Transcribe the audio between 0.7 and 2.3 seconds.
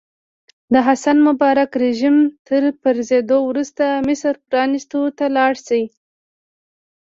د حسن مبارک رژیم